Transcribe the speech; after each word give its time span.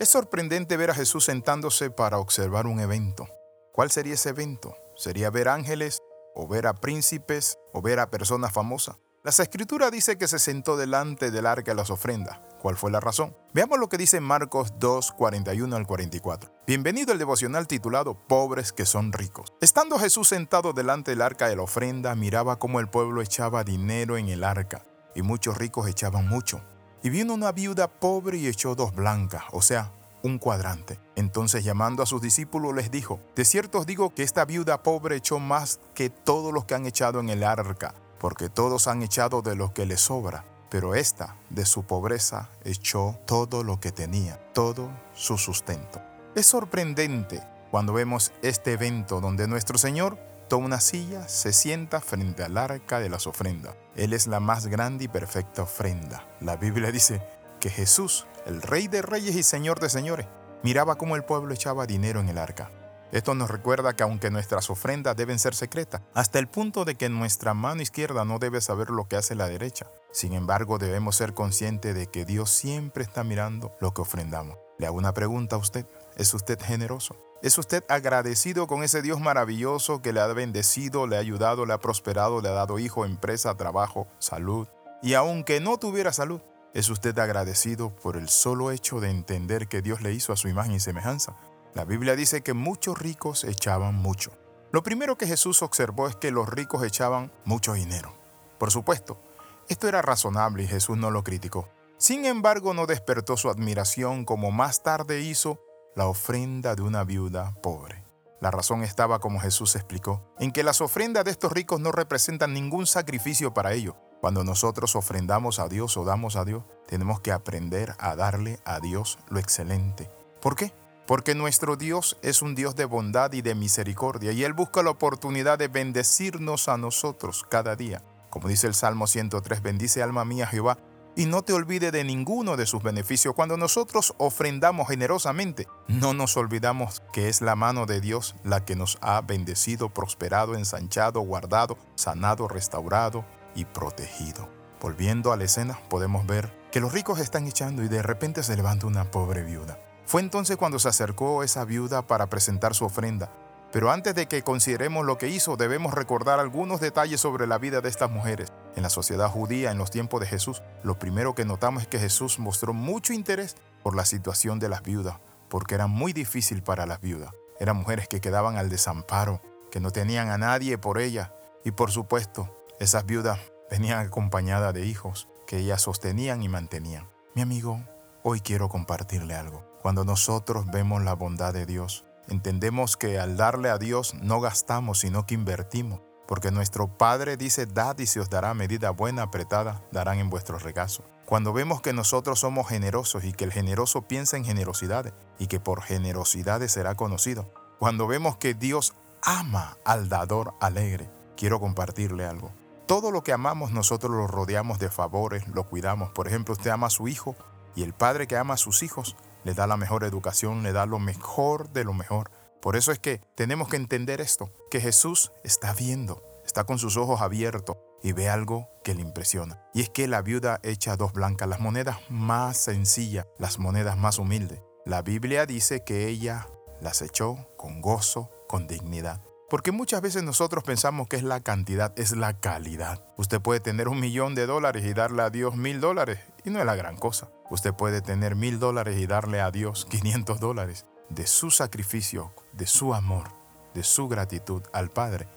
Es 0.00 0.08
sorprendente 0.08 0.76
ver 0.76 0.90
a 0.90 0.94
Jesús 0.94 1.24
sentándose 1.24 1.88
para 1.88 2.18
observar 2.18 2.66
un 2.66 2.80
evento. 2.80 3.28
¿Cuál 3.72 3.92
sería 3.92 4.14
ese 4.14 4.30
evento? 4.30 4.74
¿Sería 4.96 5.30
ver 5.30 5.48
ángeles 5.48 6.00
o 6.34 6.48
ver 6.48 6.66
a 6.66 6.74
príncipes 6.74 7.58
o 7.72 7.80
ver 7.80 8.00
a 8.00 8.10
personas 8.10 8.52
famosas? 8.52 8.96
Las 9.22 9.38
escrituras 9.38 9.92
dice 9.92 10.18
que 10.18 10.26
se 10.26 10.40
sentó 10.40 10.76
delante 10.76 11.30
del 11.30 11.46
arca 11.46 11.70
de 11.70 11.76
las 11.76 11.90
ofrendas. 11.90 12.40
¿Cuál 12.60 12.76
fue 12.76 12.90
la 12.90 12.98
razón? 12.98 13.36
Veamos 13.52 13.78
lo 13.78 13.88
que 13.88 13.96
dice 13.96 14.20
Marcos 14.20 14.72
2, 14.80 15.12
41 15.12 15.76
al 15.76 15.86
44. 15.86 16.50
Bienvenido 16.66 17.12
al 17.12 17.18
devocional 17.18 17.68
titulado 17.68 18.14
Pobres 18.26 18.72
que 18.72 18.86
son 18.86 19.12
ricos. 19.12 19.52
Estando 19.60 20.00
Jesús 20.00 20.26
sentado 20.26 20.72
delante 20.72 21.12
del 21.12 21.22
arca 21.22 21.48
de 21.48 21.54
la 21.54 21.62
ofrenda, 21.62 22.16
miraba 22.16 22.58
cómo 22.58 22.80
el 22.80 22.90
pueblo 22.90 23.22
echaba 23.22 23.62
dinero 23.62 24.16
en 24.16 24.28
el 24.28 24.42
arca, 24.42 24.84
y 25.14 25.22
muchos 25.22 25.56
ricos 25.56 25.88
echaban 25.88 26.26
mucho. 26.26 26.62
Y 27.04 27.10
vino 27.10 27.34
una 27.34 27.52
viuda 27.52 27.86
pobre 27.86 28.38
y 28.38 28.46
echó 28.46 28.74
dos 28.74 28.94
blancas, 28.94 29.44
o 29.52 29.60
sea, 29.60 29.92
un 30.22 30.38
cuadrante. 30.38 30.98
Entonces 31.16 31.62
llamando 31.62 32.02
a 32.02 32.06
sus 32.06 32.22
discípulos 32.22 32.74
les 32.74 32.90
dijo, 32.90 33.20
de 33.36 33.44
cierto 33.44 33.80
os 33.80 33.86
digo 33.86 34.14
que 34.14 34.22
esta 34.22 34.46
viuda 34.46 34.82
pobre 34.82 35.16
echó 35.16 35.38
más 35.38 35.80
que 35.94 36.08
todos 36.08 36.50
los 36.50 36.64
que 36.64 36.74
han 36.74 36.86
echado 36.86 37.20
en 37.20 37.28
el 37.28 37.44
arca, 37.44 37.92
porque 38.18 38.48
todos 38.48 38.88
han 38.88 39.02
echado 39.02 39.42
de 39.42 39.54
lo 39.54 39.74
que 39.74 39.84
les 39.84 40.00
sobra, 40.00 40.46
pero 40.70 40.94
esta 40.94 41.36
de 41.50 41.66
su 41.66 41.82
pobreza 41.82 42.48
echó 42.64 43.18
todo 43.26 43.64
lo 43.64 43.80
que 43.80 43.92
tenía, 43.92 44.38
todo 44.54 44.90
su 45.12 45.36
sustento. 45.36 46.00
Es 46.34 46.46
sorprendente 46.46 47.42
cuando 47.70 47.92
vemos 47.92 48.32
este 48.40 48.72
evento 48.72 49.20
donde 49.20 49.46
nuestro 49.46 49.76
Señor 49.76 50.16
toma 50.48 50.66
una 50.66 50.80
silla, 50.80 51.28
se 51.28 51.52
sienta 51.52 52.00
frente 52.00 52.44
al 52.44 52.56
arca 52.58 53.00
de 53.00 53.08
las 53.08 53.26
ofrendas. 53.26 53.74
Él 53.96 54.12
es 54.12 54.26
la 54.26 54.40
más 54.40 54.66
grande 54.66 55.04
y 55.04 55.08
perfecta 55.08 55.62
ofrenda. 55.62 56.26
La 56.40 56.56
Biblia 56.56 56.92
dice 56.92 57.22
que 57.60 57.70
Jesús, 57.70 58.26
el 58.46 58.62
Rey 58.62 58.88
de 58.88 59.02
Reyes 59.02 59.36
y 59.36 59.42
Señor 59.42 59.80
de 59.80 59.88
Señores, 59.88 60.26
miraba 60.62 60.96
cómo 60.96 61.16
el 61.16 61.24
pueblo 61.24 61.54
echaba 61.54 61.86
dinero 61.86 62.20
en 62.20 62.28
el 62.28 62.38
arca. 62.38 62.70
Esto 63.12 63.34
nos 63.34 63.48
recuerda 63.48 63.94
que 63.94 64.02
aunque 64.02 64.30
nuestras 64.30 64.70
ofrendas 64.70 65.14
deben 65.14 65.38
ser 65.38 65.54
secretas, 65.54 66.02
hasta 66.14 66.40
el 66.40 66.48
punto 66.48 66.84
de 66.84 66.96
que 66.96 67.08
nuestra 67.08 67.54
mano 67.54 67.80
izquierda 67.80 68.24
no 68.24 68.40
debe 68.40 68.60
saber 68.60 68.90
lo 68.90 69.06
que 69.06 69.16
hace 69.16 69.36
la 69.36 69.46
derecha, 69.46 69.86
sin 70.10 70.32
embargo 70.32 70.78
debemos 70.78 71.14
ser 71.14 71.32
conscientes 71.32 71.94
de 71.94 72.08
que 72.08 72.24
Dios 72.24 72.50
siempre 72.50 73.04
está 73.04 73.22
mirando 73.22 73.76
lo 73.80 73.94
que 73.94 74.02
ofrendamos. 74.02 74.58
Le 74.78 74.86
hago 74.86 74.98
una 74.98 75.14
pregunta 75.14 75.54
a 75.54 75.60
usted, 75.60 75.86
¿es 76.16 76.34
usted 76.34 76.60
generoso? 76.60 77.16
¿Es 77.44 77.58
usted 77.58 77.84
agradecido 77.90 78.66
con 78.66 78.82
ese 78.82 79.02
Dios 79.02 79.20
maravilloso 79.20 80.00
que 80.00 80.14
le 80.14 80.20
ha 80.20 80.26
bendecido, 80.28 81.06
le 81.06 81.16
ha 81.16 81.18
ayudado, 81.18 81.66
le 81.66 81.74
ha 81.74 81.78
prosperado, 81.78 82.40
le 82.40 82.48
ha 82.48 82.52
dado 82.52 82.78
hijo, 82.78 83.04
empresa, 83.04 83.54
trabajo, 83.54 84.08
salud? 84.18 84.66
Y 85.02 85.12
aunque 85.12 85.60
no 85.60 85.76
tuviera 85.76 86.10
salud, 86.14 86.40
¿es 86.72 86.88
usted 86.88 87.18
agradecido 87.18 87.94
por 87.94 88.16
el 88.16 88.30
solo 88.30 88.70
hecho 88.70 88.98
de 88.98 89.10
entender 89.10 89.68
que 89.68 89.82
Dios 89.82 90.00
le 90.00 90.14
hizo 90.14 90.32
a 90.32 90.38
su 90.38 90.48
imagen 90.48 90.72
y 90.72 90.80
semejanza? 90.80 91.36
La 91.74 91.84
Biblia 91.84 92.16
dice 92.16 92.40
que 92.40 92.54
muchos 92.54 92.98
ricos 92.98 93.44
echaban 93.44 93.94
mucho. 93.94 94.32
Lo 94.72 94.82
primero 94.82 95.18
que 95.18 95.26
Jesús 95.26 95.60
observó 95.60 96.08
es 96.08 96.16
que 96.16 96.30
los 96.30 96.48
ricos 96.48 96.82
echaban 96.82 97.30
mucho 97.44 97.74
dinero. 97.74 98.16
Por 98.58 98.70
supuesto, 98.70 99.20
esto 99.68 99.86
era 99.86 100.00
razonable 100.00 100.62
y 100.62 100.66
Jesús 100.66 100.96
no 100.96 101.10
lo 101.10 101.22
criticó. 101.22 101.68
Sin 101.98 102.24
embargo, 102.24 102.72
no 102.72 102.86
despertó 102.86 103.36
su 103.36 103.50
admiración 103.50 104.24
como 104.24 104.50
más 104.50 104.82
tarde 104.82 105.20
hizo 105.20 105.60
la 105.96 106.06
ofrenda 106.06 106.74
de 106.74 106.82
una 106.82 107.04
viuda 107.04 107.54
pobre. 107.62 108.04
La 108.40 108.50
razón 108.50 108.82
estaba, 108.82 109.20
como 109.20 109.40
Jesús 109.40 109.76
explicó, 109.76 110.22
en 110.38 110.52
que 110.52 110.64
las 110.64 110.80
ofrendas 110.80 111.24
de 111.24 111.30
estos 111.30 111.52
ricos 111.52 111.80
no 111.80 111.92
representan 111.92 112.52
ningún 112.52 112.86
sacrificio 112.86 113.54
para 113.54 113.72
ellos. 113.72 113.94
Cuando 114.20 114.42
nosotros 114.44 114.96
ofrendamos 114.96 115.58
a 115.58 115.68
Dios 115.68 115.96
o 115.96 116.04
damos 116.04 116.36
a 116.36 116.44
Dios, 116.44 116.64
tenemos 116.86 117.20
que 117.20 117.32
aprender 117.32 117.94
a 117.98 118.16
darle 118.16 118.58
a 118.64 118.80
Dios 118.80 119.18
lo 119.28 119.38
excelente. 119.38 120.10
¿Por 120.40 120.56
qué? 120.56 120.74
Porque 121.06 121.34
nuestro 121.34 121.76
Dios 121.76 122.18
es 122.22 122.42
un 122.42 122.54
Dios 122.54 122.74
de 122.76 122.86
bondad 122.86 123.32
y 123.32 123.42
de 123.42 123.54
misericordia 123.54 124.32
y 124.32 124.44
Él 124.44 124.52
busca 124.52 124.82
la 124.82 124.90
oportunidad 124.90 125.58
de 125.58 125.68
bendecirnos 125.68 126.68
a 126.68 126.76
nosotros 126.76 127.44
cada 127.48 127.76
día. 127.76 128.02
Como 128.30 128.48
dice 128.48 128.66
el 128.66 128.74
Salmo 128.74 129.06
103, 129.06 129.62
bendice 129.62 130.02
alma 130.02 130.24
mía 130.24 130.46
Jehová 130.46 130.78
y 131.16 131.26
no 131.26 131.42
te 131.42 131.52
olvides 131.52 131.92
de 131.92 132.04
ninguno 132.04 132.56
de 132.56 132.66
sus 132.66 132.82
beneficios. 132.82 133.34
Cuando 133.34 133.56
nosotros 133.56 134.14
ofrendamos 134.18 134.88
generosamente, 134.88 135.68
no 135.88 136.12
nos 136.14 136.36
olvidamos 136.36 137.02
que 137.12 137.28
es 137.28 137.40
la 137.40 137.56
mano 137.56 137.86
de 137.86 138.00
Dios 138.00 138.34
la 138.44 138.64
que 138.64 138.76
nos 138.76 138.98
ha 139.00 139.20
bendecido, 139.20 139.90
prosperado, 139.90 140.54
ensanchado, 140.54 141.20
guardado, 141.20 141.78
sanado, 141.94 142.48
restaurado 142.48 143.24
y 143.54 143.64
protegido. 143.64 144.48
Volviendo 144.80 145.32
a 145.32 145.36
la 145.36 145.44
escena, 145.44 145.78
podemos 145.88 146.26
ver 146.26 146.52
que 146.70 146.80
los 146.80 146.92
ricos 146.92 147.20
están 147.20 147.46
echando 147.46 147.82
y 147.82 147.88
de 147.88 148.02
repente 148.02 148.42
se 148.42 148.56
levanta 148.56 148.86
una 148.86 149.10
pobre 149.10 149.42
viuda. 149.42 149.78
Fue 150.06 150.20
entonces 150.20 150.56
cuando 150.56 150.78
se 150.78 150.88
acercó 150.88 151.42
esa 151.42 151.64
viuda 151.64 152.06
para 152.06 152.28
presentar 152.28 152.74
su 152.74 152.84
ofrenda. 152.84 153.32
Pero 153.74 153.90
antes 153.90 154.14
de 154.14 154.28
que 154.28 154.42
consideremos 154.42 155.04
lo 155.04 155.18
que 155.18 155.26
hizo, 155.26 155.56
debemos 155.56 155.94
recordar 155.94 156.38
algunos 156.38 156.78
detalles 156.78 157.20
sobre 157.20 157.48
la 157.48 157.58
vida 157.58 157.80
de 157.80 157.88
estas 157.88 158.08
mujeres. 158.08 158.52
En 158.76 158.84
la 158.84 158.88
sociedad 158.88 159.28
judía, 159.28 159.72
en 159.72 159.78
los 159.78 159.90
tiempos 159.90 160.20
de 160.20 160.28
Jesús, 160.28 160.62
lo 160.84 160.96
primero 160.96 161.34
que 161.34 161.44
notamos 161.44 161.82
es 161.82 161.88
que 161.88 161.98
Jesús 161.98 162.38
mostró 162.38 162.72
mucho 162.72 163.12
interés 163.12 163.56
por 163.82 163.96
la 163.96 164.04
situación 164.04 164.60
de 164.60 164.68
las 164.68 164.82
viudas, 164.82 165.18
porque 165.48 165.74
era 165.74 165.88
muy 165.88 166.12
difícil 166.12 166.62
para 166.62 166.86
las 166.86 167.00
viudas. 167.00 167.32
Eran 167.58 167.78
mujeres 167.78 168.06
que 168.06 168.20
quedaban 168.20 168.58
al 168.58 168.70
desamparo, 168.70 169.42
que 169.72 169.80
no 169.80 169.90
tenían 169.90 170.28
a 170.28 170.38
nadie 170.38 170.78
por 170.78 171.00
ellas. 171.00 171.32
Y 171.64 171.72
por 171.72 171.90
supuesto, 171.90 172.56
esas 172.78 173.06
viudas 173.06 173.40
venían 173.72 174.06
acompañadas 174.06 174.72
de 174.72 174.86
hijos 174.86 175.28
que 175.48 175.58
ellas 175.58 175.82
sostenían 175.82 176.44
y 176.44 176.48
mantenían. 176.48 177.08
Mi 177.34 177.42
amigo, 177.42 177.80
hoy 178.22 178.40
quiero 178.40 178.68
compartirle 178.68 179.34
algo. 179.34 179.64
Cuando 179.82 180.04
nosotros 180.04 180.64
vemos 180.70 181.02
la 181.02 181.14
bondad 181.14 181.52
de 181.52 181.66
Dios, 181.66 182.04
entendemos 182.28 182.96
que 182.96 183.18
al 183.18 183.36
darle 183.36 183.70
a 183.70 183.78
Dios 183.78 184.14
no 184.14 184.40
gastamos, 184.40 185.00
sino 185.00 185.26
que 185.26 185.34
invertimos 185.34 186.00
porque 186.26 186.50
nuestro 186.50 186.88
Padre 186.88 187.36
dice, 187.36 187.66
dad 187.66 187.98
y 187.98 188.06
se 188.06 188.20
os 188.20 188.30
dará 188.30 188.54
medida 188.54 188.90
buena, 188.90 189.22
apretada, 189.22 189.82
darán 189.92 190.18
en 190.18 190.30
vuestro 190.30 190.58
regazo. 190.58 191.04
Cuando 191.26 191.52
vemos 191.52 191.80
que 191.80 191.92
nosotros 191.92 192.40
somos 192.40 192.68
generosos 192.68 193.24
y 193.24 193.32
que 193.32 193.44
el 193.44 193.52
generoso 193.52 194.02
piensa 194.02 194.36
en 194.36 194.44
generosidades 194.44 195.14
y 195.38 195.46
que 195.46 195.60
por 195.60 195.82
generosidades 195.82 196.72
será 196.72 196.94
conocido. 196.94 197.52
Cuando 197.78 198.06
vemos 198.06 198.36
que 198.36 198.54
Dios 198.54 198.94
ama 199.22 199.76
al 199.84 200.08
dador 200.08 200.54
alegre, 200.60 201.10
quiero 201.36 201.60
compartirle 201.60 202.26
algo. 202.26 202.52
Todo 202.86 203.10
lo 203.10 203.24
que 203.24 203.32
amamos 203.32 203.70
nosotros 203.70 204.12
lo 204.12 204.26
rodeamos 204.26 204.78
de 204.78 204.90
favores, 204.90 205.48
lo 205.48 205.64
cuidamos. 205.64 206.10
Por 206.10 206.28
ejemplo, 206.28 206.52
usted 206.52 206.70
ama 206.70 206.88
a 206.88 206.90
su 206.90 207.08
hijo 207.08 207.34
y 207.74 207.82
el 207.82 207.94
padre 207.94 208.26
que 208.26 208.36
ama 208.36 208.54
a 208.54 208.58
sus 208.58 208.82
hijos 208.82 209.16
le 209.44 209.54
da 209.54 209.66
la 209.66 209.76
mejor 209.76 210.04
educación, 210.04 210.62
le 210.62 210.72
da 210.72 210.86
lo 210.86 210.98
mejor 210.98 211.70
de 211.70 211.84
lo 211.84 211.92
mejor. 211.92 212.30
Por 212.60 212.76
eso 212.76 212.92
es 212.92 212.98
que 212.98 213.20
tenemos 213.34 213.68
que 213.68 213.76
entender 213.76 214.20
esto, 214.20 214.50
que 214.70 214.80
Jesús 214.80 215.32
está 215.44 215.72
viendo, 215.74 216.22
está 216.44 216.64
con 216.64 216.78
sus 216.78 216.96
ojos 216.96 217.20
abiertos 217.20 217.76
y 218.02 218.12
ve 218.12 218.28
algo 218.28 218.68
que 218.82 218.94
le 218.94 219.02
impresiona. 219.02 219.62
Y 219.72 219.82
es 219.82 219.90
que 219.90 220.08
la 220.08 220.22
viuda 220.22 220.60
echa 220.62 220.96
dos 220.96 221.12
blancas, 221.12 221.48
las 221.48 221.60
monedas 221.60 221.98
más 222.08 222.56
sencillas, 222.56 223.26
las 223.38 223.58
monedas 223.58 223.96
más 223.96 224.18
humildes. 224.18 224.60
La 224.84 225.02
Biblia 225.02 225.46
dice 225.46 225.84
que 225.84 226.08
ella 226.08 226.46
las 226.80 227.02
echó 227.02 227.48
con 227.56 227.80
gozo, 227.80 228.30
con 228.48 228.66
dignidad. 228.66 229.22
Porque 229.54 229.70
muchas 229.70 230.02
veces 230.02 230.24
nosotros 230.24 230.64
pensamos 230.64 231.06
que 231.06 231.14
es 231.14 231.22
la 231.22 231.38
cantidad, 231.38 231.92
es 231.96 232.16
la 232.16 232.40
calidad. 232.40 233.06
Usted 233.16 233.40
puede 233.40 233.60
tener 233.60 233.86
un 233.86 234.00
millón 234.00 234.34
de 234.34 234.46
dólares 234.46 234.84
y 234.84 234.94
darle 234.94 235.22
a 235.22 235.30
Dios 235.30 235.54
mil 235.54 235.80
dólares 235.80 236.18
y 236.44 236.50
no 236.50 236.58
es 236.58 236.66
la 236.66 236.74
gran 236.74 236.96
cosa. 236.96 237.30
Usted 237.50 237.72
puede 237.72 238.00
tener 238.00 238.34
mil 238.34 238.58
dólares 238.58 238.98
y 238.98 239.06
darle 239.06 239.40
a 239.40 239.52
Dios 239.52 239.86
500 239.88 240.40
dólares 240.40 240.86
de 241.08 241.28
su 241.28 241.52
sacrificio, 241.52 242.34
de 242.52 242.66
su 242.66 242.94
amor, 242.94 243.28
de 243.74 243.84
su 243.84 244.08
gratitud 244.08 244.60
al 244.72 244.90
Padre. 244.90 245.28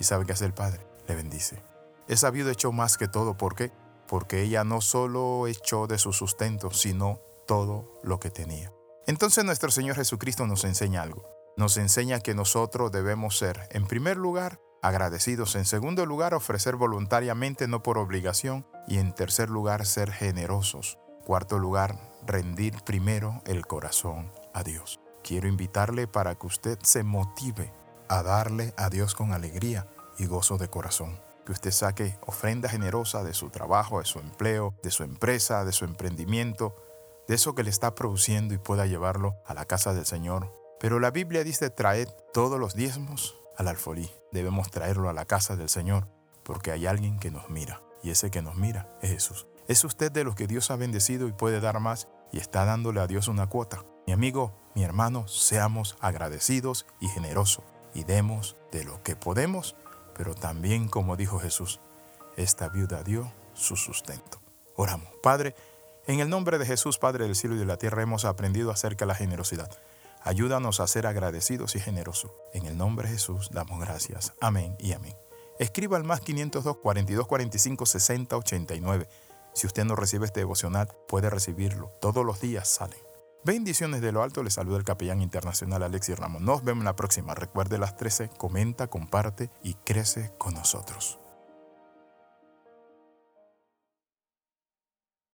¿Y 0.00 0.04
sabe 0.04 0.24
qué 0.24 0.32
hace 0.32 0.46
el 0.46 0.54
Padre? 0.54 0.80
Le 1.06 1.14
bendice. 1.14 1.62
Esa 2.08 2.30
viuda 2.30 2.52
echó 2.52 2.72
más 2.72 2.96
que 2.96 3.08
todo. 3.08 3.36
¿Por 3.36 3.54
qué? 3.54 3.72
Porque 4.08 4.40
ella 4.40 4.64
no 4.64 4.80
solo 4.80 5.46
echó 5.48 5.86
de 5.86 5.98
su 5.98 6.14
sustento, 6.14 6.70
sino 6.70 7.20
todo 7.46 8.00
lo 8.02 8.20
que 8.20 8.30
tenía. 8.30 8.72
Entonces 9.06 9.44
nuestro 9.44 9.70
Señor 9.70 9.96
Jesucristo 9.96 10.46
nos 10.46 10.64
enseña 10.64 11.02
algo. 11.02 11.36
Nos 11.56 11.78
enseña 11.78 12.20
que 12.20 12.34
nosotros 12.34 12.92
debemos 12.92 13.38
ser, 13.38 13.66
en 13.70 13.86
primer 13.86 14.18
lugar, 14.18 14.60
agradecidos. 14.82 15.56
En 15.56 15.64
segundo 15.64 16.04
lugar, 16.04 16.34
ofrecer 16.34 16.76
voluntariamente, 16.76 17.66
no 17.66 17.82
por 17.82 17.96
obligación. 17.96 18.66
Y 18.86 18.98
en 18.98 19.14
tercer 19.14 19.48
lugar, 19.48 19.86
ser 19.86 20.12
generosos. 20.12 20.98
Cuarto 21.24 21.58
lugar, 21.58 21.98
rendir 22.26 22.74
primero 22.84 23.40
el 23.46 23.66
corazón 23.66 24.30
a 24.52 24.62
Dios. 24.64 25.00
Quiero 25.24 25.48
invitarle 25.48 26.06
para 26.06 26.34
que 26.34 26.46
usted 26.46 26.78
se 26.82 27.02
motive 27.04 27.72
a 28.08 28.22
darle 28.22 28.74
a 28.76 28.90
Dios 28.90 29.14
con 29.14 29.32
alegría 29.32 29.88
y 30.18 30.26
gozo 30.26 30.58
de 30.58 30.68
corazón. 30.68 31.18
Que 31.46 31.52
usted 31.52 31.70
saque 31.70 32.18
ofrenda 32.26 32.68
generosa 32.68 33.24
de 33.24 33.32
su 33.32 33.48
trabajo, 33.48 34.00
de 34.00 34.04
su 34.04 34.18
empleo, 34.18 34.74
de 34.82 34.90
su 34.90 35.04
empresa, 35.04 35.64
de 35.64 35.72
su 35.72 35.86
emprendimiento, 35.86 36.76
de 37.26 37.34
eso 37.34 37.54
que 37.54 37.62
le 37.62 37.70
está 37.70 37.94
produciendo 37.94 38.52
y 38.52 38.58
pueda 38.58 38.84
llevarlo 38.84 39.36
a 39.46 39.54
la 39.54 39.64
casa 39.64 39.94
del 39.94 40.04
Señor. 40.04 40.65
Pero 40.78 41.00
la 41.00 41.10
Biblia 41.10 41.44
dice 41.44 41.70
traed 41.70 42.08
todos 42.32 42.60
los 42.60 42.74
diezmos 42.74 43.36
al 43.56 43.68
alfolí. 43.68 44.10
Debemos 44.32 44.70
traerlo 44.70 45.08
a 45.08 45.12
la 45.12 45.24
casa 45.24 45.56
del 45.56 45.68
Señor 45.68 46.08
porque 46.42 46.70
hay 46.70 46.86
alguien 46.86 47.18
que 47.18 47.30
nos 47.30 47.48
mira 47.48 47.82
y 48.02 48.10
ese 48.10 48.30
que 48.30 48.42
nos 48.42 48.56
mira 48.56 48.88
es 49.02 49.10
Jesús. 49.10 49.46
¿Es 49.68 49.82
usted 49.84 50.12
de 50.12 50.22
los 50.22 50.34
que 50.36 50.46
Dios 50.46 50.70
ha 50.70 50.76
bendecido 50.76 51.26
y 51.26 51.32
puede 51.32 51.60
dar 51.60 51.80
más 51.80 52.08
y 52.32 52.38
está 52.38 52.64
dándole 52.64 53.00
a 53.00 53.06
Dios 53.06 53.26
una 53.26 53.48
cuota? 53.48 53.84
Mi 54.06 54.12
amigo, 54.12 54.56
mi 54.74 54.84
hermano, 54.84 55.26
seamos 55.26 55.96
agradecidos 56.00 56.86
y 57.00 57.08
generosos 57.08 57.64
y 57.92 58.04
demos 58.04 58.56
de 58.70 58.84
lo 58.84 59.02
que 59.02 59.16
podemos, 59.16 59.74
pero 60.14 60.34
también 60.34 60.88
como 60.88 61.16
dijo 61.16 61.40
Jesús, 61.40 61.80
esta 62.36 62.68
viuda 62.68 63.02
dio 63.02 63.32
su 63.54 63.74
sustento. 63.74 64.40
Oramos, 64.76 65.08
Padre, 65.22 65.56
en 66.06 66.20
el 66.20 66.28
nombre 66.28 66.58
de 66.58 66.66
Jesús, 66.66 66.98
Padre 66.98 67.24
del 67.24 67.34
cielo 67.34 67.56
y 67.56 67.58
de 67.58 67.64
la 67.64 67.78
tierra, 67.78 68.02
hemos 68.02 68.24
aprendido 68.24 68.70
acerca 68.70 69.04
de 69.04 69.08
la 69.08 69.14
generosidad. 69.14 69.70
Ayúdanos 70.26 70.80
a 70.80 70.88
ser 70.88 71.06
agradecidos 71.06 71.76
y 71.76 71.80
generosos. 71.80 72.32
En 72.52 72.66
el 72.66 72.76
nombre 72.76 73.06
de 73.06 73.14
Jesús 73.14 73.50
damos 73.52 73.78
gracias. 73.78 74.32
Amén 74.40 74.74
y 74.80 74.92
amén. 74.92 75.14
Escriba 75.60 75.96
al 75.96 76.02
más 76.02 76.20
502 76.20 76.78
42 76.78 77.28
45 77.28 77.86
60 77.86 78.36
89. 78.36 79.08
Si 79.54 79.68
usted 79.68 79.84
no 79.84 79.94
recibe 79.94 80.26
este 80.26 80.40
devocional, 80.40 80.88
puede 81.06 81.30
recibirlo. 81.30 81.92
Todos 82.00 82.26
los 82.26 82.40
días 82.40 82.66
salen. 82.66 82.98
Bendiciones 83.44 84.00
de 84.00 84.10
lo 84.10 84.24
alto, 84.24 84.42
le 84.42 84.50
saluda 84.50 84.78
el 84.78 84.84
capellán 84.84 85.22
internacional 85.22 85.84
Alexis 85.84 86.18
Ramos. 86.18 86.42
Nos 86.42 86.64
vemos 86.64 86.84
la 86.84 86.96
próxima. 86.96 87.36
Recuerde 87.36 87.78
las 87.78 87.96
13, 87.96 88.30
comenta, 88.30 88.88
comparte 88.88 89.50
y 89.62 89.74
crece 89.74 90.32
con 90.38 90.54
nosotros. 90.54 91.20